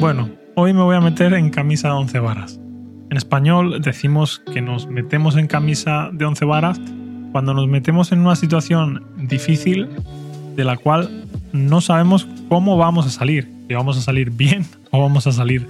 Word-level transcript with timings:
Bueno, 0.00 0.30
hoy 0.54 0.72
me 0.72 0.80
voy 0.80 0.96
a 0.96 1.00
meter 1.02 1.34
en 1.34 1.50
camisa 1.50 1.88
de 1.88 1.94
once 1.94 2.18
varas. 2.18 2.58
En 3.10 3.18
español 3.18 3.82
decimos 3.82 4.42
que 4.50 4.62
nos 4.62 4.86
metemos 4.86 5.36
en 5.36 5.46
camisa 5.46 6.08
de 6.10 6.24
once 6.24 6.46
varas 6.46 6.80
cuando 7.32 7.52
nos 7.52 7.68
metemos 7.68 8.10
en 8.10 8.20
una 8.20 8.34
situación 8.34 9.04
difícil 9.18 9.90
de 10.56 10.64
la 10.64 10.78
cual 10.78 11.26
no 11.52 11.82
sabemos 11.82 12.26
cómo 12.48 12.78
vamos 12.78 13.06
a 13.06 13.10
salir, 13.10 13.52
si 13.68 13.74
vamos 13.74 13.98
a 13.98 14.00
salir 14.00 14.30
bien 14.30 14.64
o 14.90 15.02
vamos 15.02 15.26
a 15.26 15.32
salir 15.32 15.68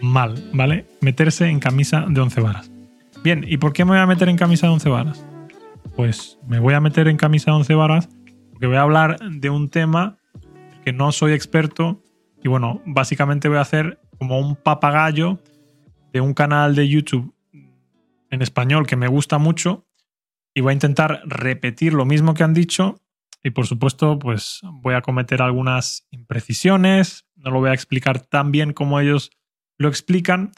mal, 0.00 0.40
¿vale? 0.52 0.86
Meterse 1.00 1.48
en 1.48 1.58
camisa 1.58 2.04
de 2.08 2.20
once 2.20 2.40
varas. 2.40 2.70
Bien, 3.24 3.44
¿y 3.48 3.56
por 3.56 3.72
qué 3.72 3.84
me 3.84 3.90
voy 3.90 4.00
a 4.00 4.06
meter 4.06 4.28
en 4.28 4.36
camisa 4.36 4.68
de 4.68 4.74
once 4.74 4.90
varas? 4.90 5.26
Pues 5.96 6.38
me 6.46 6.60
voy 6.60 6.74
a 6.74 6.80
meter 6.80 7.08
en 7.08 7.16
camisa 7.16 7.50
de 7.50 7.56
once 7.56 7.74
varas 7.74 8.08
porque 8.52 8.68
voy 8.68 8.76
a 8.76 8.82
hablar 8.82 9.18
de 9.18 9.50
un 9.50 9.70
tema 9.70 10.18
que 10.84 10.92
no 10.92 11.10
soy 11.10 11.32
experto 11.32 12.00
y 12.42 12.48
bueno, 12.48 12.82
básicamente 12.84 13.48
voy 13.48 13.58
a 13.58 13.62
hacer 13.62 14.00
como 14.18 14.38
un 14.38 14.56
papagayo 14.56 15.40
de 16.12 16.20
un 16.20 16.34
canal 16.34 16.74
de 16.74 16.88
YouTube 16.88 17.34
en 18.30 18.42
español 18.42 18.86
que 18.86 18.96
me 18.96 19.08
gusta 19.08 19.38
mucho 19.38 19.86
y 20.54 20.60
voy 20.60 20.70
a 20.70 20.74
intentar 20.74 21.22
repetir 21.24 21.94
lo 21.94 22.04
mismo 22.04 22.34
que 22.34 22.42
han 22.42 22.54
dicho. 22.54 23.00
Y 23.44 23.50
por 23.50 23.66
supuesto 23.66 24.18
pues 24.18 24.60
voy 24.62 24.94
a 24.94 25.02
cometer 25.02 25.42
algunas 25.42 26.06
imprecisiones, 26.10 27.26
no 27.36 27.50
lo 27.50 27.60
voy 27.60 27.70
a 27.70 27.74
explicar 27.74 28.20
tan 28.20 28.52
bien 28.52 28.72
como 28.72 29.00
ellos 29.00 29.30
lo 29.78 29.88
explican, 29.88 30.52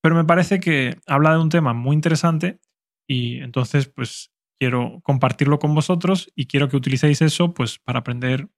pero 0.00 0.14
me 0.14 0.24
parece 0.24 0.60
que 0.60 0.98
habla 1.06 1.32
de 1.32 1.38
un 1.38 1.48
tema 1.48 1.72
muy 1.72 1.94
interesante 1.94 2.60
y 3.06 3.40
entonces 3.40 3.88
pues 3.88 4.30
quiero 4.58 5.00
compartirlo 5.02 5.58
con 5.58 5.74
vosotros 5.74 6.30
y 6.34 6.46
quiero 6.46 6.68
que 6.68 6.76
utilicéis 6.76 7.22
eso 7.22 7.54
pues 7.54 7.78
para 7.78 8.00
aprender 8.00 8.48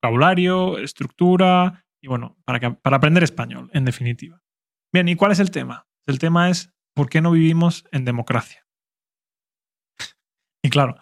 vocabulario, 0.00 0.78
estructura, 0.78 1.83
y 2.04 2.06
bueno, 2.06 2.36
para, 2.44 2.74
para 2.74 2.98
aprender 2.98 3.22
español, 3.22 3.70
en 3.72 3.86
definitiva. 3.86 4.42
Bien, 4.92 5.08
¿y 5.08 5.16
cuál 5.16 5.32
es 5.32 5.40
el 5.40 5.50
tema? 5.50 5.86
El 6.06 6.18
tema 6.18 6.50
es 6.50 6.74
¿por 6.94 7.08
qué 7.08 7.22
no 7.22 7.30
vivimos 7.30 7.86
en 7.92 8.04
democracia? 8.04 8.66
y 10.62 10.68
claro, 10.68 10.96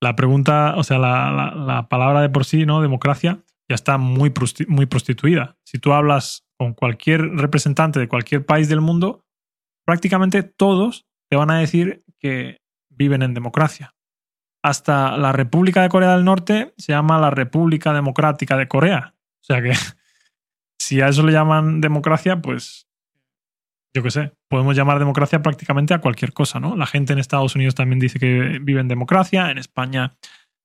la 0.00 0.14
pregunta, 0.14 0.74
o 0.76 0.84
sea, 0.84 0.98
la, 0.98 1.86
palabra 1.90 2.20
de 2.20 2.28
por 2.28 2.44
sí, 2.44 2.64
¿no? 2.64 2.80
Democracia, 2.80 3.40
ya 3.68 3.74
está 3.74 3.98
muy, 3.98 4.32
muy 4.68 4.86
prostituida. 4.86 5.58
Si 5.64 5.78
tú 5.78 5.92
hablas 5.92 6.46
con 6.56 6.74
cualquier 6.74 7.22
representante 7.22 7.98
de 7.98 8.06
cualquier 8.06 8.46
país 8.46 8.68
del 8.68 8.80
mundo, 8.80 9.24
prácticamente 9.84 10.44
todos 10.44 11.06
te 11.28 11.36
van 11.36 11.50
a 11.50 11.58
decir 11.58 12.04
que 12.20 12.58
viven 12.88 13.22
en 13.22 13.34
democracia. 13.34 13.96
Hasta 14.62 15.16
la 15.16 15.32
República 15.32 15.82
de 15.82 15.88
Corea 15.88 16.14
del 16.14 16.24
Norte 16.24 16.72
se 16.76 16.92
llama 16.92 17.18
la 17.18 17.30
República 17.30 17.92
Democrática 17.92 18.56
de 18.56 18.68
Corea. 18.68 19.14
O 19.40 19.44
sea 19.44 19.60
que 19.60 19.72
si 20.86 21.00
a 21.00 21.08
eso 21.08 21.24
le 21.24 21.32
llaman 21.32 21.80
democracia, 21.80 22.40
pues 22.40 22.86
yo 23.92 24.04
qué 24.04 24.10
sé, 24.12 24.32
podemos 24.48 24.76
llamar 24.76 25.00
democracia 25.00 25.42
prácticamente 25.42 25.94
a 25.94 26.00
cualquier 26.00 26.32
cosa, 26.32 26.60
¿no? 26.60 26.76
La 26.76 26.86
gente 26.86 27.12
en 27.12 27.18
Estados 27.18 27.56
Unidos 27.56 27.74
también 27.74 27.98
dice 27.98 28.20
que 28.20 28.60
vive 28.62 28.80
en 28.80 28.86
democracia, 28.86 29.50
en 29.50 29.58
España 29.58 30.16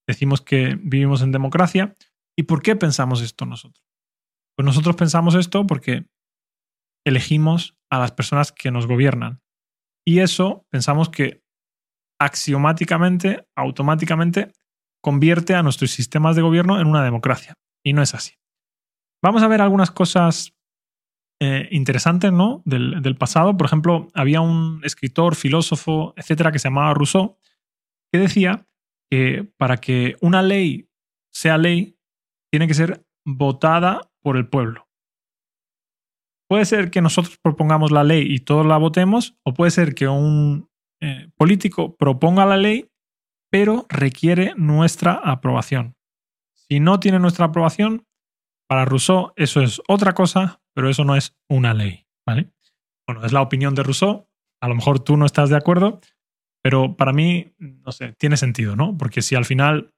decimos 0.07 0.41
que 0.41 0.77
vivimos 0.79 1.23
en 1.23 1.31
democracia. 1.31 1.95
¿Y 2.37 2.43
por 2.43 2.61
qué 2.61 2.75
pensamos 2.75 3.23
esto 3.23 3.47
nosotros? 3.47 3.83
Pues 4.55 4.63
nosotros 4.63 4.95
pensamos 4.95 5.33
esto 5.33 5.65
porque 5.65 6.05
elegimos 7.03 7.75
a 7.89 7.97
las 7.97 8.11
personas 8.11 8.51
que 8.51 8.69
nos 8.69 8.85
gobiernan. 8.85 9.41
Y 10.05 10.19
eso 10.19 10.67
pensamos 10.69 11.09
que 11.09 11.41
axiomáticamente, 12.19 13.47
automáticamente, 13.55 14.51
convierte 15.01 15.55
a 15.55 15.63
nuestros 15.63 15.89
sistemas 15.89 16.35
de 16.35 16.43
gobierno 16.43 16.79
en 16.79 16.85
una 16.85 17.03
democracia. 17.03 17.55
Y 17.83 17.93
no 17.93 18.03
es 18.03 18.13
así. 18.13 18.40
Vamos 19.21 19.43
a 19.43 19.47
ver 19.47 19.61
algunas 19.61 19.91
cosas 19.91 20.53
eh, 21.39 21.67
interesantes 21.71 22.31
¿no? 22.31 22.61
Del, 22.65 23.15
pasado. 23.17 23.57
Por 23.57 23.65
ejemplo, 23.65 24.07
había 24.13 24.41
un 24.41 24.81
escritor, 24.83 25.35
filósofo, 25.35 26.13
etcétera, 26.15 26.51
que 26.51 26.59
se 26.59 26.69
llamaba 26.69 26.93
Rousseau, 26.93 27.37
que 28.11 28.19
decía 28.19 28.67
que 29.09 29.51
para 29.57 29.77
que 29.77 30.17
una 30.21 30.41
ley 30.41 30.87
sea 31.31 31.57
ley, 31.57 31.97
tiene 32.51 32.67
que 32.67 32.73
ser 32.73 33.05
votada 33.25 34.11
por 34.21 34.37
el 34.37 34.47
pueblo. 34.47 34.87
Puede 36.47 36.65
ser 36.65 36.91
que 36.91 37.01
nosotros 37.01 37.39
propongamos 37.41 37.91
la 37.91 38.03
ley 38.03 38.27
y 38.29 38.39
todos 38.39 38.65
la 38.65 38.77
votemos, 38.77 39.37
o 39.43 39.53
puede 39.53 39.71
ser 39.71 39.95
que 39.95 40.07
un 40.07 40.69
eh, 40.99 41.29
político 41.37 41.95
proponga 41.95 42.45
la 42.45 42.57
ley, 42.57 42.91
pero 43.49 43.85
requiere 43.89 44.53
nuestra 44.57 45.13
aprobación. 45.13 45.95
Si 46.53 46.79
no 46.79 46.99
tiene 46.99 47.19
nuestra 47.19 47.47
aprobación, 47.47 48.05
para 48.71 48.85
Rousseau 48.85 49.33
eso 49.35 49.59
es 49.59 49.81
otra 49.89 50.13
cosa, 50.13 50.61
pero 50.73 50.89
eso 50.89 51.03
no 51.03 51.17
es 51.17 51.35
una 51.49 51.73
ley, 51.73 52.07
¿vale? 52.25 52.53
Bueno, 53.05 53.25
es 53.25 53.33
la 53.33 53.41
opinión 53.41 53.75
de 53.75 53.83
Rousseau. 53.83 54.29
A 54.61 54.69
lo 54.69 54.75
mejor 54.75 55.01
tú 55.01 55.17
no 55.17 55.25
estás 55.25 55.49
de 55.49 55.57
acuerdo, 55.57 55.99
pero 56.63 56.95
para 56.95 57.11
mí, 57.11 57.53
no 57.57 57.91
sé, 57.91 58.13
tiene 58.13 58.37
sentido, 58.37 58.77
¿no? 58.77 58.97
Porque 58.97 59.21
si 59.21 59.35
al 59.35 59.43
final 59.43 59.93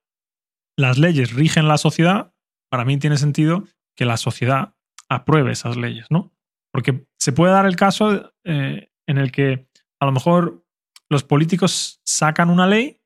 las 0.75 0.97
leyes 0.97 1.33
rigen 1.33 1.67
la 1.67 1.77
sociedad, 1.77 2.33
para 2.71 2.83
mí 2.83 2.97
tiene 2.97 3.17
sentido 3.17 3.63
que 3.95 4.05
la 4.05 4.17
sociedad 4.17 4.73
apruebe 5.07 5.51
esas 5.51 5.77
leyes, 5.77 6.07
¿no? 6.09 6.33
Porque 6.71 7.05
se 7.19 7.31
puede 7.31 7.53
dar 7.53 7.67
el 7.67 7.75
caso 7.75 8.33
eh, 8.43 8.89
en 9.05 9.19
el 9.19 9.31
que 9.31 9.67
a 10.01 10.07
lo 10.07 10.13
mejor 10.13 10.65
los 11.11 11.23
políticos 11.23 12.01
sacan 12.03 12.49
una 12.49 12.65
ley 12.65 12.99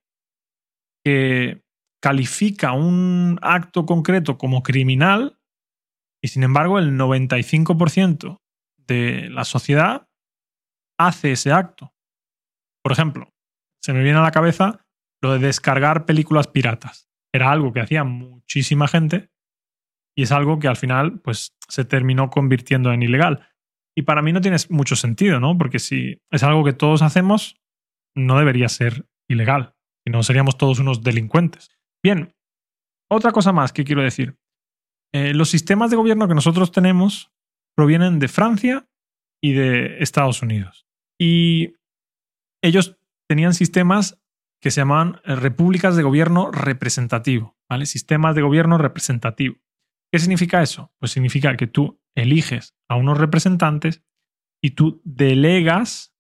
que 1.04 1.62
califica 2.02 2.72
un 2.72 3.38
acto 3.42 3.86
concreto 3.86 4.38
como 4.38 4.64
criminal 4.64 5.37
y 6.22 6.30
sin 6.30 6.44
embargo, 6.44 6.80
el 6.80 6.98
95% 6.98 8.42
de 8.78 9.30
la 9.30 9.44
sociedad 9.46 10.08
hace 10.98 11.32
ese 11.32 11.52
acto. 11.52 11.94
Por 12.84 12.92
ejemplo, 12.92 13.34
se 13.82 13.94
me 13.94 14.04
viene 14.04 14.20
a 14.20 14.24
la 14.24 14.32
cabeza 14.32 14.86
lo 15.22 15.34
de 15.34 15.40
descargar 15.40 16.06
películas 16.06 16.48
piratas. 16.48 17.10
Era 17.34 17.52
algo 17.52 17.74
que 17.74 17.82
hacía 17.82 18.04
muchísima 18.04 18.88
gente 18.88 19.30
y 20.16 20.24
es 20.24 20.32
algo 20.32 20.60
que 20.60 20.68
al 20.68 20.78
final 20.78 21.20
pues, 21.20 21.56
se 21.68 21.86
terminó 21.86 22.30
convirtiendo 22.30 22.92
en 22.92 23.04
ilegal. 23.04 23.48
Y 23.96 24.04
para 24.04 24.22
mí 24.22 24.32
no 24.32 24.42
tiene 24.42 24.58
mucho 24.70 24.96
sentido, 24.96 25.40
¿no? 25.40 25.58
Porque 25.58 25.80
si 25.80 26.22
es 26.32 26.44
algo 26.44 26.64
que 26.64 26.74
todos 26.74 27.02
hacemos, 27.02 27.60
no 28.16 28.38
debería 28.38 28.70
ser 28.70 29.08
ilegal. 29.28 29.76
Si 30.04 30.12
no, 30.12 30.24
seríamos 30.24 30.58
todos 30.58 30.80
unos 30.80 31.04
delincuentes. 31.04 31.70
Bien, 32.04 32.34
otra 33.10 33.32
cosa 33.32 33.52
más 33.52 33.74
que 33.74 33.84
quiero 33.84 34.02
decir. 34.02 34.38
Eh, 35.14 35.34
los 35.34 35.50
sistemas 35.50 35.90
de 35.90 35.98
gobierno 35.98 36.28
que 36.28 36.36
nosotros 36.36 36.72
tenemos 36.72 37.32
provienen 37.76 38.20
de 38.20 38.28
Francia 38.28 38.88
y 39.42 39.54
de 39.54 40.00
Estados 40.00 40.42
Unidos. 40.42 40.88
Y 41.20 41.76
ellos 42.64 42.98
tenían 43.30 43.54
sistemas 43.54 44.20
que 44.62 44.72
se 44.72 44.82
llamaban 44.82 45.22
eh, 45.24 45.36
repúblicas 45.36 45.96
de 45.96 46.04
gobierno 46.04 46.52
representativo, 46.52 47.58
¿vale? 47.70 47.86
Sistemas 47.86 48.36
de 48.36 48.42
gobierno 48.42 48.78
representativo. 48.78 49.58
¿Qué 50.12 50.20
significa 50.20 50.62
eso? 50.62 50.94
Pues 51.00 51.12
significa 51.12 51.56
que 51.58 51.68
tú 51.68 52.02
eliges 52.16 52.76
a 52.90 52.96
unos 52.96 53.18
representantes 53.18 54.04
y 54.62 54.72
tú 54.72 55.02
delegas 55.04 56.16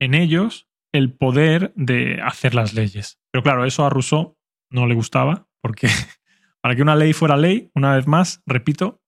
en 0.00 0.14
ellos 0.14 0.68
el 0.92 1.12
poder 1.12 1.72
de 1.74 2.20
hacer 2.22 2.54
las 2.54 2.74
leyes. 2.74 3.18
Pero 3.32 3.42
claro, 3.42 3.64
eso 3.64 3.84
a 3.84 3.90
Rousseau 3.90 4.38
no 4.70 4.86
le 4.86 4.94
gustaba 4.94 5.48
porque 5.60 5.88
para 6.64 6.76
que 6.76 6.80
una 6.80 6.96
ley 6.96 7.12
fuera 7.12 7.36
ley, 7.36 7.70
una 7.74 7.94
vez 7.94 8.06
más, 8.06 8.42
repito, 8.46 9.02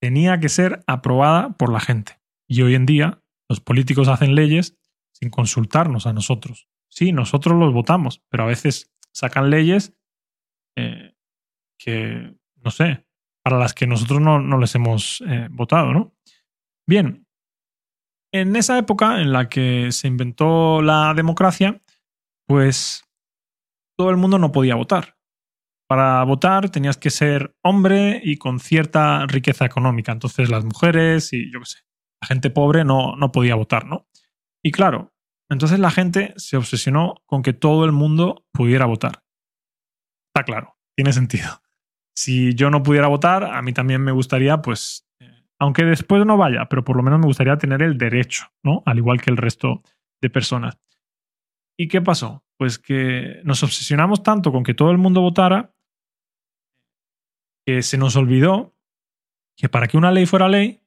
tenía 0.00 0.38
que 0.38 0.48
ser 0.48 0.84
aprobada 0.86 1.50
por 1.56 1.72
la 1.72 1.80
gente. 1.80 2.20
Y 2.48 2.62
hoy 2.62 2.76
en 2.76 2.86
día 2.86 3.20
los 3.48 3.58
políticos 3.58 4.06
hacen 4.06 4.36
leyes 4.36 4.78
sin 5.10 5.28
consultarnos 5.28 6.06
a 6.06 6.12
nosotros. 6.12 6.68
Sí, 6.88 7.10
nosotros 7.10 7.58
los 7.58 7.74
votamos, 7.74 8.22
pero 8.28 8.44
a 8.44 8.46
veces 8.46 8.94
sacan 9.12 9.50
leyes 9.50 9.96
eh, 10.76 11.16
que, 11.76 12.36
no 12.54 12.70
sé, 12.70 13.04
para 13.42 13.58
las 13.58 13.74
que 13.74 13.88
nosotros 13.88 14.20
no, 14.20 14.58
les 14.58 14.72
hemos 14.76 15.24
eh, 15.26 15.48
votado, 15.50 15.92
¿no? 15.92 16.14
Bien, 16.86 17.26
en 18.32 18.54
esa 18.54 18.78
época 18.78 19.20
en 19.20 19.32
la 19.32 19.48
que 19.48 19.90
se 19.90 20.06
inventó 20.06 20.80
la 20.82 21.14
democracia, 21.14 21.82
pues 22.46 23.02
todo 23.98 24.10
el 24.10 24.18
mundo 24.18 24.38
no 24.38 24.52
podía 24.52 24.76
votar. 24.76 25.16
Para 25.92 26.24
votar 26.24 26.70
tenías 26.70 26.96
que 26.96 27.10
ser 27.10 27.54
hombre 27.62 28.18
y 28.24 28.38
con 28.38 28.60
cierta 28.60 29.26
riqueza 29.26 29.66
económica. 29.66 30.10
Entonces 30.10 30.48
las 30.48 30.64
mujeres 30.64 31.34
y 31.34 31.52
yo 31.52 31.60
qué 31.60 31.66
sé, 31.66 31.78
la 32.22 32.28
gente 32.28 32.48
pobre 32.48 32.82
no, 32.82 33.14
no 33.16 33.30
podía 33.30 33.56
votar, 33.56 33.84
¿no? 33.84 34.06
Y 34.64 34.70
claro, 34.70 35.12
entonces 35.50 35.78
la 35.78 35.90
gente 35.90 36.32
se 36.38 36.56
obsesionó 36.56 37.16
con 37.26 37.42
que 37.42 37.52
todo 37.52 37.84
el 37.84 37.92
mundo 37.92 38.46
pudiera 38.54 38.86
votar. 38.86 39.22
Está 40.34 40.46
claro, 40.46 40.78
tiene 40.96 41.12
sentido. 41.12 41.60
Si 42.16 42.54
yo 42.54 42.70
no 42.70 42.82
pudiera 42.82 43.08
votar, 43.08 43.44
a 43.44 43.60
mí 43.60 43.74
también 43.74 44.00
me 44.00 44.12
gustaría, 44.12 44.62
pues, 44.62 45.06
eh, 45.20 45.44
aunque 45.58 45.84
después 45.84 46.24
no 46.24 46.38
vaya, 46.38 46.70
pero 46.70 46.84
por 46.84 46.96
lo 46.96 47.02
menos 47.02 47.20
me 47.20 47.26
gustaría 47.26 47.58
tener 47.58 47.82
el 47.82 47.98
derecho, 47.98 48.46
¿no? 48.64 48.82
Al 48.86 48.96
igual 48.96 49.20
que 49.20 49.30
el 49.30 49.36
resto 49.36 49.82
de 50.22 50.30
personas. 50.30 50.78
¿Y 51.78 51.88
qué 51.88 52.00
pasó? 52.00 52.46
Pues 52.56 52.78
que 52.78 53.42
nos 53.44 53.62
obsesionamos 53.62 54.22
tanto 54.22 54.52
con 54.52 54.62
que 54.62 54.72
todo 54.72 54.90
el 54.90 54.96
mundo 54.96 55.20
votara 55.20 55.74
que 57.64 57.82
se 57.82 57.98
nos 57.98 58.16
olvidó 58.16 58.74
que 59.56 59.68
para 59.68 59.86
que 59.86 59.96
una 59.96 60.10
ley 60.10 60.26
fuera 60.26 60.48
ley, 60.48 60.82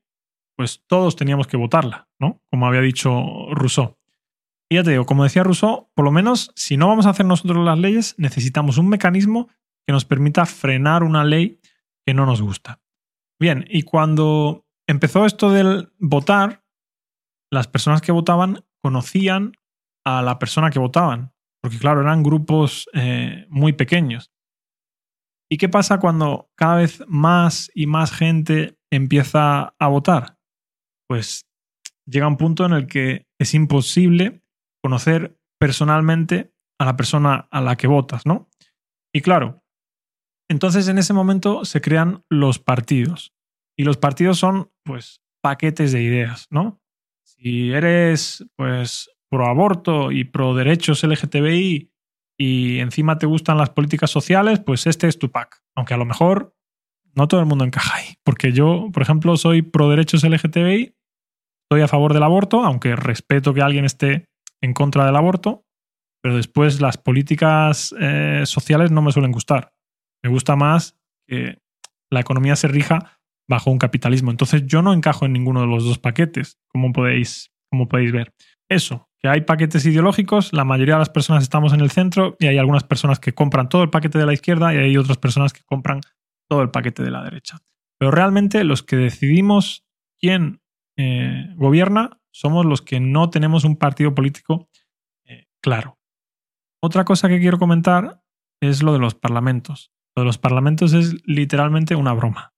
pues 0.56 0.84
todos 0.88 1.16
teníamos 1.16 1.48
que 1.48 1.58
votarla, 1.58 2.10
¿no? 2.20 2.42
Como 2.50 2.68
había 2.68 2.82
dicho 2.82 3.12
Rousseau. 3.52 3.98
Y 4.70 4.76
ya 4.76 5.06
como 5.06 5.24
decía 5.24 5.44
Rousseau, 5.44 5.90
por 5.94 6.06
lo 6.06 6.12
menos 6.12 6.52
si 6.56 6.78
no 6.78 6.88
vamos 6.88 7.06
a 7.06 7.12
hacer 7.12 7.26
nosotros 7.26 7.64
las 7.64 7.78
leyes, 7.78 8.16
necesitamos 8.18 8.78
un 8.78 8.90
mecanismo 8.90 9.50
que 9.86 9.94
nos 9.94 10.06
permita 10.06 10.46
frenar 10.46 11.04
una 11.04 11.24
ley 11.24 11.60
que 12.06 12.14
no 12.14 12.26
nos 12.26 12.42
gusta. 12.42 12.82
Bien, 13.40 13.66
y 13.70 13.84
cuando 13.84 14.66
empezó 14.88 15.26
esto 15.26 15.52
del 15.52 15.92
votar, 16.00 16.64
las 17.52 17.68
personas 17.68 18.02
que 18.02 18.12
votaban 18.12 18.66
conocían 18.82 19.54
a 20.04 20.22
la 20.22 20.40
persona 20.40 20.70
que 20.70 20.80
votaban, 20.80 21.34
porque 21.62 21.78
claro, 21.78 22.02
eran 22.02 22.24
grupos 22.24 22.88
eh, 22.94 23.46
muy 23.50 23.74
pequeños. 23.74 24.32
¿Y 25.50 25.58
qué 25.58 25.70
pasa 25.70 26.00
cuando 26.00 26.50
cada 26.56 26.78
vez 26.78 27.04
más 27.08 27.70
y 27.74 27.86
más 27.86 28.12
gente 28.12 28.78
empieza 28.92 29.76
a 29.78 29.88
votar? 29.88 30.38
Pues 31.08 31.46
llega 32.08 32.28
un 32.28 32.38
punto 32.38 32.66
en 32.66 32.74
el 32.74 32.88
que 32.88 33.28
es 33.40 33.54
imposible 33.54 34.42
conocer 34.84 35.38
personalmente 35.60 36.54
a 36.80 36.86
la 36.86 36.98
persona 36.98 37.48
a 37.52 37.62
la 37.62 37.76
que 37.76 37.88
votas, 37.88 38.26
¿no? 38.26 38.50
Y 39.14 39.22
claro, 39.22 39.64
entonces 40.50 40.88
en 40.88 40.98
ese 40.98 41.14
momento 41.14 41.66
se 41.66 41.82
crean 41.82 42.24
los 42.30 42.60
partidos. 42.60 43.34
Y 43.78 43.84
los 43.84 43.98
partidos 43.98 44.38
son, 44.40 44.72
pues, 44.84 45.22
paquetes 45.42 45.92
de 45.92 46.02
ideas, 46.02 46.48
¿no? 46.50 46.82
Si 47.24 47.72
eres, 47.72 48.46
pues, 48.56 49.10
pro 49.30 49.48
aborto 49.48 50.12
y 50.12 50.24
pro 50.24 50.56
derechos 50.56 51.04
LGTBI 51.04 51.92
y 52.38 52.80
encima 52.80 53.18
te 53.18 53.26
gustan 53.26 53.58
las 53.58 53.70
políticas 53.70 54.12
sociales, 54.12 54.60
pues 54.60 54.88
este 54.88 55.08
es 55.08 55.18
tu 55.18 55.32
pack. 55.32 55.62
Aunque 55.76 55.94
a 55.94 55.98
lo 55.98 56.06
mejor 56.06 56.56
no 57.14 57.28
todo 57.28 57.40
el 57.40 57.46
mundo 57.46 57.64
encaja 57.64 57.98
ahí. 57.98 58.16
Porque 58.24 58.52
yo, 58.52 58.90
por 58.94 59.02
ejemplo, 59.02 59.38
soy 59.38 59.62
pro 59.62 59.90
derechos 59.90 60.24
LGTBI, 60.24 60.96
estoy 61.64 61.82
a 61.82 61.88
favor 61.88 62.14
del 62.14 62.24
aborto, 62.24 62.64
aunque 62.64 62.96
respeto 62.96 63.54
que 63.54 63.62
alguien 63.62 63.86
esté 63.86 64.28
en 64.62 64.74
contra 64.74 65.06
del 65.06 65.16
aborto, 65.16 65.66
pero 66.22 66.36
después 66.36 66.82
las 66.82 66.98
políticas 66.98 67.96
eh, 68.00 68.44
sociales 68.46 68.92
no 68.92 69.02
me 69.02 69.12
suelen 69.12 69.32
gustar. 69.32 69.74
Me 70.24 70.30
gusta 70.30 70.56
más 70.56 70.98
que 71.28 71.60
la 72.12 72.20
economía 72.20 72.56
se 72.56 72.68
rija 72.68 73.20
bajo 73.48 73.72
un 73.72 73.78
capitalismo. 73.78 74.32
Entonces 74.32 74.64
yo 74.66 74.82
no 74.82 74.94
encajo 74.94 75.26
en 75.26 75.34
ninguno 75.34 75.62
de 75.62 75.68
los 75.68 75.86
dos 75.86 76.00
paquetes, 76.00 76.60
como 76.68 76.92
podéis, 76.92 77.52
como 77.70 77.88
podéis 77.88 78.12
ver. 78.12 78.34
Eso, 78.70 79.10
que 79.26 79.30
hay 79.30 79.42
paquetes 79.42 79.84
ideológicos, 79.88 80.54
la 80.54 80.66
mayoría 80.66 80.94
de 80.94 81.00
las 81.00 81.10
personas 81.10 81.42
estamos 81.42 81.74
en 81.74 81.82
el 81.82 81.90
centro 81.90 82.36
y 82.40 82.46
hay 82.46 82.60
algunas 82.60 82.84
personas 82.84 83.20
que 83.20 83.34
compran 83.34 83.70
todo 83.70 83.82
el 83.82 83.90
paquete 83.90 84.20
de 84.20 84.28
la 84.28 84.34
izquierda 84.34 84.72
y 84.72 84.78
hay 84.78 84.98
otras 84.98 85.18
personas 85.18 85.52
que 85.52 85.64
compran 85.64 86.02
todo 86.48 86.62
el 86.62 86.70
paquete 86.70 87.02
de 87.02 87.10
la 87.10 87.24
derecha. 87.24 87.58
Pero 87.98 88.12
realmente 88.12 88.64
los 88.64 88.84
que 88.84 88.98
decidimos 88.98 89.84
quién 90.20 90.62
eh, 90.96 91.48
gobierna 91.56 92.20
somos 92.30 92.68
los 92.68 92.84
que 92.84 93.00
no 93.00 93.32
tenemos 93.32 93.64
un 93.64 93.78
partido 93.78 94.14
político 94.14 94.70
eh, 95.24 95.48
claro. 95.60 95.98
Otra 96.80 97.04
cosa 97.04 97.28
que 97.28 97.40
quiero 97.40 97.58
comentar 97.58 98.22
es 98.62 98.84
lo 98.84 98.94
de 98.94 99.00
los 99.00 99.16
parlamentos. 99.16 99.92
Lo 100.16 100.22
de 100.22 100.28
los 100.28 100.38
parlamentos 100.38 100.94
es 100.94 101.16
literalmente 101.28 101.96
una 101.96 102.14
broma. 102.14 102.54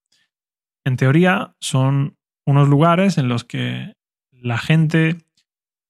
En 0.86 0.98
teoría 0.98 1.56
son 1.62 2.18
unos 2.46 2.68
lugares 2.68 3.18
en 3.18 3.30
los 3.30 3.46
que 3.46 3.94
la 4.32 4.58
gente 4.58 5.27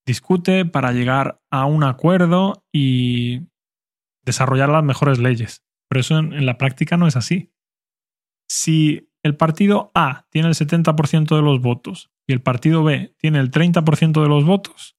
discute 0.08 0.66
para 0.66 0.94
llegar 0.94 1.42
a 1.52 1.66
un 1.66 1.84
acuerdo 1.84 2.66
y 2.72 3.42
desarrollar 4.26 4.70
las 4.70 4.84
mejores 4.84 5.20
leyes. 5.20 5.64
Pero 5.90 6.00
eso 6.00 6.18
en, 6.18 6.46
la 6.46 6.58
práctica 6.58 6.98
no 6.98 7.08
es 7.08 7.16
así. 7.16 7.52
Si 8.50 9.12
el 9.22 9.36
partido 9.36 9.92
A 9.94 10.26
tiene 10.32 10.48
el 10.48 10.56
70% 10.56 11.36
de 11.36 11.42
los 11.42 11.62
votos 11.62 12.10
y 12.26 12.34
el 12.34 12.42
partido 12.42 12.84
B 12.84 13.14
tiene 13.18 13.40
el 13.40 13.52
30% 13.52 14.24
de 14.24 14.30
los 14.30 14.46
votos, 14.46 14.98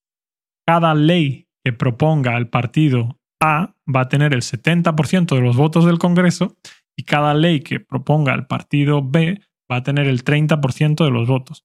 cada 0.66 0.94
ley 0.94 1.48
que 1.64 1.72
proponga 1.72 2.36
el 2.36 2.48
partido 2.48 3.18
a 3.42 3.74
va 3.88 4.02
a 4.02 4.08
tener 4.08 4.34
el 4.34 4.42
70% 4.42 5.34
de 5.34 5.40
los 5.40 5.56
votos 5.56 5.86
del 5.86 5.98
Congreso 5.98 6.56
y 6.94 7.04
cada 7.04 7.32
ley 7.32 7.60
que 7.60 7.80
proponga 7.80 8.34
el 8.34 8.46
partido 8.46 9.02
B 9.02 9.40
va 9.70 9.76
a 9.76 9.82
tener 9.82 10.06
el 10.06 10.22
30% 10.22 11.02
de 11.02 11.10
los 11.10 11.26
votos. 11.26 11.64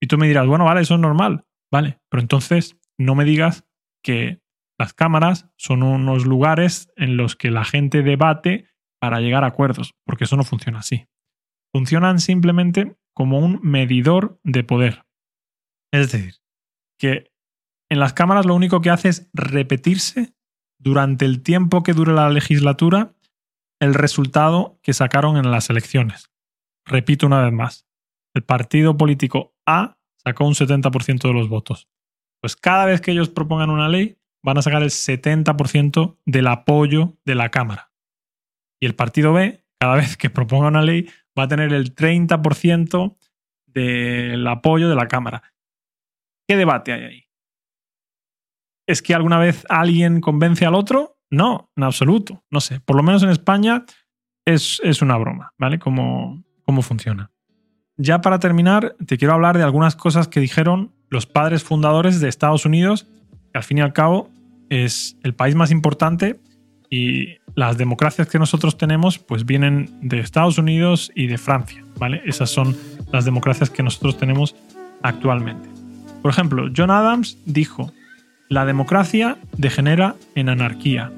Y 0.00 0.08
tú 0.08 0.18
me 0.18 0.26
dirás, 0.26 0.48
bueno, 0.48 0.64
vale, 0.64 0.80
eso 0.80 0.94
es 0.94 1.00
normal. 1.00 1.44
Vale, 1.70 2.00
pero 2.08 2.20
entonces 2.20 2.79
no 3.00 3.14
me 3.14 3.24
digas 3.24 3.64
que 4.02 4.40
las 4.78 4.92
cámaras 4.92 5.48
son 5.56 5.82
unos 5.82 6.26
lugares 6.26 6.92
en 6.96 7.16
los 7.16 7.34
que 7.34 7.50
la 7.50 7.64
gente 7.64 8.02
debate 8.02 8.66
para 9.00 9.20
llegar 9.20 9.42
a 9.44 9.48
acuerdos, 9.48 9.94
porque 10.04 10.24
eso 10.24 10.36
no 10.36 10.44
funciona 10.44 10.80
así. 10.80 11.06
Funcionan 11.72 12.20
simplemente 12.20 12.96
como 13.14 13.38
un 13.38 13.58
medidor 13.62 14.38
de 14.44 14.64
poder. 14.64 15.06
Es 15.92 16.12
decir, 16.12 16.34
que 16.98 17.32
en 17.90 18.00
las 18.00 18.12
cámaras 18.12 18.44
lo 18.44 18.54
único 18.54 18.80
que 18.80 18.90
hace 18.90 19.08
es 19.08 19.30
repetirse 19.32 20.34
durante 20.78 21.24
el 21.24 21.42
tiempo 21.42 21.82
que 21.82 21.94
dure 21.94 22.12
la 22.12 22.28
legislatura 22.28 23.14
el 23.80 23.94
resultado 23.94 24.78
que 24.82 24.92
sacaron 24.92 25.38
en 25.38 25.50
las 25.50 25.70
elecciones. 25.70 26.30
Repito 26.84 27.26
una 27.26 27.42
vez 27.42 27.52
más, 27.52 27.86
el 28.34 28.42
partido 28.42 28.96
político 28.96 29.54
A 29.66 29.98
sacó 30.18 30.46
un 30.46 30.54
70% 30.54 31.22
de 31.22 31.32
los 31.32 31.48
votos. 31.48 31.88
Pues 32.40 32.56
cada 32.56 32.86
vez 32.86 33.00
que 33.00 33.12
ellos 33.12 33.28
propongan 33.28 33.70
una 33.70 33.88
ley, 33.88 34.18
van 34.42 34.58
a 34.58 34.62
sacar 34.62 34.82
el 34.82 34.90
70% 34.90 36.18
del 36.24 36.46
apoyo 36.46 37.18
de 37.24 37.34
la 37.34 37.50
Cámara. 37.50 37.92
Y 38.80 38.86
el 38.86 38.94
partido 38.94 39.32
B, 39.32 39.64
cada 39.78 39.96
vez 39.96 40.16
que 40.16 40.30
proponga 40.30 40.68
una 40.68 40.82
ley, 40.82 41.08
va 41.38 41.44
a 41.44 41.48
tener 41.48 41.72
el 41.72 41.94
30% 41.94 43.16
del 43.66 44.46
apoyo 44.46 44.88
de 44.88 44.94
la 44.94 45.06
Cámara. 45.06 45.42
¿Qué 46.48 46.56
debate 46.56 46.92
hay 46.92 47.02
ahí? 47.04 47.24
¿Es 48.86 49.02
que 49.02 49.14
alguna 49.14 49.38
vez 49.38 49.64
alguien 49.68 50.20
convence 50.20 50.66
al 50.66 50.74
otro? 50.74 51.18
No, 51.30 51.70
en 51.76 51.84
absoluto. 51.84 52.42
No 52.50 52.60
sé. 52.60 52.80
Por 52.80 52.96
lo 52.96 53.02
menos 53.02 53.22
en 53.22 53.30
España 53.30 53.84
es, 54.44 54.80
una 55.00 55.16
broma, 55.16 55.54
¿vale? 55.58 55.78
Cómo, 55.78 56.42
cómo 56.64 56.82
funciona. 56.82 57.30
Ya 57.96 58.20
para 58.20 58.38
terminar, 58.40 58.96
te 59.06 59.16
quiero 59.16 59.34
hablar 59.34 59.56
de 59.56 59.62
algunas 59.62 59.94
cosas 59.94 60.26
que 60.26 60.40
dijeron 60.40 60.92
los 61.10 61.26
padres 61.26 61.62
fundadores 61.62 62.20
de 62.20 62.28
Estados 62.28 62.64
Unidos, 62.64 63.06
que 63.52 63.58
al 63.58 63.64
fin 63.64 63.78
y 63.78 63.80
al 63.82 63.92
cabo 63.92 64.30
es 64.70 65.16
el 65.22 65.34
país 65.34 65.54
más 65.54 65.70
importante 65.70 66.40
y 66.88 67.38
las 67.54 67.76
democracias 67.76 68.28
que 68.28 68.38
nosotros 68.38 68.78
tenemos 68.78 69.18
pues 69.18 69.44
vienen 69.44 69.90
de 70.00 70.20
Estados 70.20 70.56
Unidos 70.56 71.12
y 71.14 71.26
de 71.26 71.36
Francia, 71.36 71.84
¿vale? 71.98 72.22
Esas 72.24 72.50
son 72.50 72.76
las 73.12 73.24
democracias 73.24 73.70
que 73.70 73.82
nosotros 73.82 74.16
tenemos 74.16 74.54
actualmente. 75.02 75.68
Por 76.22 76.30
ejemplo, 76.30 76.68
John 76.74 76.90
Adams 76.90 77.38
dijo, 77.44 77.92
la 78.48 78.64
democracia 78.64 79.38
degenera 79.56 80.16
en 80.34 80.48
anarquía. 80.48 81.12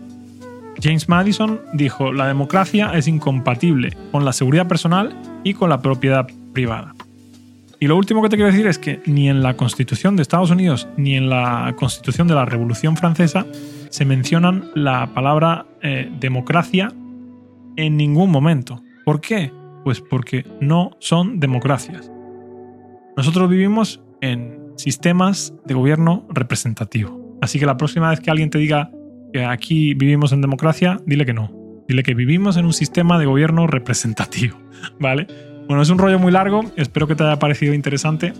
James 0.83 1.09
Madison 1.09 1.61
dijo, 1.75 2.13
la 2.13 2.27
democracia 2.27 2.93
es 2.95 3.09
incompatible 3.09 3.97
con 4.11 4.25
la 4.25 4.33
seguridad 4.33 4.69
personal 4.69 5.15
y 5.45 5.55
con 5.55 5.71
la 5.71 5.81
propiedad 5.81 6.27
privada. 6.53 6.95
Y 7.83 7.89
lo 7.89 7.97
último 7.97 8.23
que 8.23 8.29
te 8.29 8.37
quiero 8.37 8.53
decir 8.53 8.69
es 8.69 8.79
que 8.79 9.01
ni 9.07 9.29
en 9.29 9.43
la 9.43 9.57
Constitución 9.57 10.15
de 10.15 10.23
Estados 10.23 10.53
Unidos 10.53 10.87
ni 10.97 11.17
en 11.17 11.29
la 11.29 11.75
Constitución 11.77 12.29
de 12.29 12.35
la 12.37 12.45
Revolución 12.45 12.97
Francesa 12.97 13.45
se 13.91 14.05
mencionan 14.05 14.71
la 14.77 15.13
palabra 15.13 15.67
eh, 15.83 16.09
democracia 16.21 16.93
en 17.75 17.97
ningún 17.97 18.31
momento. 18.31 18.81
¿Por 19.05 19.21
qué? 19.21 19.51
Pues 19.83 20.01
porque 20.01 20.47
no 20.61 20.93
son 21.01 21.41
democracias. 21.41 22.09
Nosotros 23.17 23.51
vivimos 23.51 24.01
en 24.21 24.61
sistemas 24.77 25.53
de 25.65 25.75
gobierno 25.75 26.25
representativo. 26.29 27.37
Así 27.43 27.59
que 27.59 27.67
la 27.67 27.79
próxima 27.79 28.11
vez 28.11 28.21
que 28.21 28.31
alguien 28.31 28.51
te 28.51 28.59
diga 28.59 28.93
que 29.33 29.45
aquí 29.45 29.95
vivimos 29.95 30.31
en 30.31 30.41
democracia, 30.41 31.01
dile 31.05 31.27
que 31.27 31.35
no. 31.35 31.51
Dile 31.89 32.05
que 32.05 32.15
vivimos 32.15 32.57
en 32.57 32.65
un 32.65 32.75
sistema 32.75 33.19
de 33.19 33.27
gobierno 33.27 33.67
representativo, 33.67 34.57
¿vale? 35.01 35.27
Bueno, 35.73 35.85
es 35.85 35.89
un 35.89 35.97
rollo 35.97 36.19
muy 36.19 36.31
largo, 36.31 36.61
espero 36.77 37.07
que 37.07 37.15
te 37.15 37.25
haya 37.25 37.39
parecido 37.39 37.73
interesante. 37.73 38.35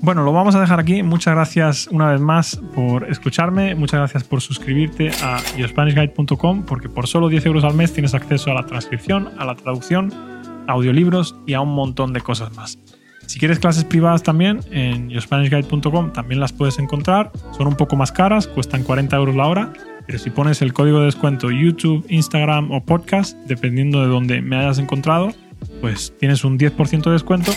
Bueno, 0.00 0.22
lo 0.22 0.32
vamos 0.32 0.54
a 0.54 0.60
dejar 0.60 0.78
aquí. 0.78 1.02
Muchas 1.02 1.34
gracias 1.34 1.88
una 1.88 2.12
vez 2.12 2.20
más 2.20 2.54
por 2.72 3.10
escucharme. 3.10 3.74
Muchas 3.74 3.98
gracias 3.98 4.22
por 4.22 4.40
suscribirte 4.40 5.10
a 5.20 5.40
yospanishguide.com 5.56 6.62
porque 6.62 6.88
por 6.88 7.08
solo 7.08 7.28
10 7.28 7.46
euros 7.46 7.64
al 7.64 7.74
mes 7.74 7.92
tienes 7.92 8.14
acceso 8.14 8.52
a 8.52 8.54
la 8.54 8.64
transcripción, 8.64 9.28
a 9.38 9.44
la 9.44 9.56
traducción, 9.56 10.14
a 10.68 10.72
audiolibros 10.74 11.34
y 11.48 11.54
a 11.54 11.60
un 11.62 11.74
montón 11.74 12.12
de 12.12 12.20
cosas 12.20 12.54
más. 12.54 12.78
Si 13.26 13.40
quieres 13.40 13.58
clases 13.58 13.82
privadas 13.82 14.22
también, 14.22 14.60
en 14.70 15.10
yourspanishguide.com 15.10 16.12
también 16.12 16.38
las 16.38 16.52
puedes 16.52 16.78
encontrar. 16.78 17.32
Son 17.56 17.66
un 17.66 17.74
poco 17.74 17.96
más 17.96 18.12
caras, 18.12 18.46
cuestan 18.46 18.84
40 18.84 19.16
euros 19.16 19.34
la 19.34 19.48
hora, 19.48 19.72
pero 20.06 20.20
si 20.20 20.30
pones 20.30 20.62
el 20.62 20.72
código 20.72 21.00
de 21.00 21.06
descuento 21.06 21.50
YouTube, 21.50 22.06
Instagram 22.08 22.70
o 22.70 22.84
podcast, 22.84 23.36
dependiendo 23.48 24.00
de 24.00 24.06
donde 24.06 24.42
me 24.42 24.58
hayas 24.58 24.78
encontrado, 24.78 25.32
pues 25.80 26.12
tienes 26.18 26.44
un 26.44 26.58
10% 26.58 27.04
de 27.04 27.10
descuento 27.12 27.52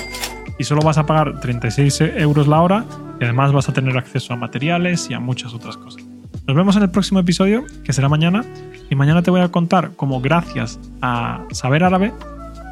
y 0.57 0.63
solo 0.63 0.81
vas 0.81 0.97
a 0.97 1.05
pagar 1.05 1.39
36 1.39 2.01
euros 2.17 2.47
la 2.47 2.61
hora 2.61 2.85
y 3.19 3.23
además 3.23 3.51
vas 3.51 3.69
a 3.69 3.73
tener 3.73 3.97
acceso 3.97 4.33
a 4.33 4.35
materiales 4.35 5.09
y 5.09 5.13
a 5.13 5.19
muchas 5.19 5.53
otras 5.53 5.77
cosas. 5.77 6.03
Nos 6.47 6.55
vemos 6.55 6.75
en 6.75 6.83
el 6.83 6.89
próximo 6.89 7.19
episodio, 7.19 7.65
que 7.83 7.93
será 7.93 8.09
mañana, 8.09 8.43
y 8.89 8.95
mañana 8.95 9.21
te 9.21 9.31
voy 9.31 9.41
a 9.41 9.49
contar 9.49 9.91
cómo 9.95 10.21
gracias 10.21 10.79
a 11.01 11.45
saber 11.51 11.83
árabe 11.83 12.11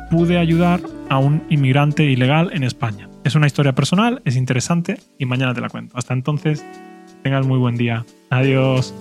pude 0.10 0.38
ayudar 0.38 0.82
a 1.10 1.20
un 1.20 1.44
inmigrante 1.50 2.04
ilegal 2.04 2.50
en 2.54 2.64
España. 2.64 3.10
Es 3.24 3.36
una 3.36 3.48
historia 3.48 3.74
personal, 3.74 4.22
es 4.26 4.36
interesante 4.36 4.98
y 5.18 5.26
mañana 5.26 5.54
te 5.54 5.62
la 5.62 5.70
cuento. 5.70 5.98
Hasta 5.98 6.14
entonces, 6.14 6.66
tengas 7.24 7.46
muy 7.46 7.60
buen 7.60 7.76
día. 7.76 8.06
Adiós. 8.30 8.94